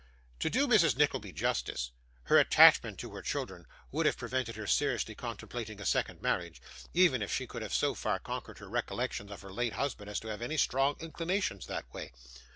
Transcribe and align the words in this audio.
To 0.39 0.49
do 0.49 0.67
Mrs. 0.67 0.97
Nickleby 0.97 1.31
justice, 1.31 1.91
her 2.23 2.39
attachment 2.39 2.97
to 3.01 3.11
her 3.11 3.21
children 3.21 3.67
would 3.91 4.07
have 4.07 4.17
prevented 4.17 4.55
her 4.55 4.65
seriously 4.65 5.13
contemplating 5.13 5.79
a 5.79 5.85
second 5.85 6.23
marriage, 6.23 6.59
even 6.91 7.21
if 7.21 7.31
she 7.31 7.45
could 7.45 7.61
have 7.61 7.71
so 7.71 7.93
far 7.93 8.17
conquered 8.17 8.57
her 8.57 8.67
recollections 8.67 9.29
of 9.29 9.43
her 9.43 9.53
late 9.53 9.73
husband 9.73 10.09
as 10.09 10.19
to 10.21 10.27
have 10.29 10.41
any 10.41 10.57
strong 10.57 10.95
inclinations 10.99 11.67
that 11.67 11.85
way. 11.93 12.11